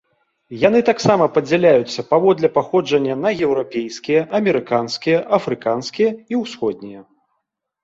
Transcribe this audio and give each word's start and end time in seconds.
Яны 0.67 0.79
таксама 0.87 1.27
падзяляюцца 1.35 2.03
паводле 2.13 2.49
паходжання 2.57 3.19
на 3.27 3.35
еўрапейскія, 3.49 4.25
амерыканскія, 4.41 5.23
афрыканскія 5.41 6.09
і 6.35 6.43
ўсходнія. 6.43 7.07